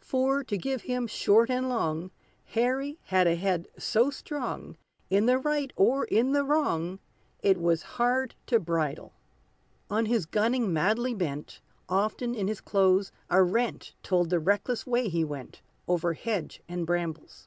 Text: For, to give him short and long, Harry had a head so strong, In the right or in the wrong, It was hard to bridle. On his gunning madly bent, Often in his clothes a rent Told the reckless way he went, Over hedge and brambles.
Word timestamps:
For, 0.00 0.42
to 0.42 0.58
give 0.58 0.82
him 0.82 1.06
short 1.06 1.48
and 1.50 1.68
long, 1.68 2.10
Harry 2.46 2.98
had 3.04 3.28
a 3.28 3.36
head 3.36 3.68
so 3.78 4.10
strong, 4.10 4.76
In 5.08 5.26
the 5.26 5.38
right 5.38 5.72
or 5.76 6.02
in 6.06 6.32
the 6.32 6.42
wrong, 6.42 6.98
It 7.44 7.60
was 7.60 7.82
hard 7.94 8.34
to 8.46 8.58
bridle. 8.58 9.12
On 9.88 10.06
his 10.06 10.26
gunning 10.26 10.72
madly 10.72 11.14
bent, 11.14 11.60
Often 11.88 12.34
in 12.34 12.48
his 12.48 12.60
clothes 12.60 13.12
a 13.30 13.40
rent 13.44 13.94
Told 14.02 14.30
the 14.30 14.40
reckless 14.40 14.84
way 14.84 15.08
he 15.08 15.22
went, 15.24 15.62
Over 15.86 16.14
hedge 16.14 16.60
and 16.68 16.84
brambles. 16.84 17.46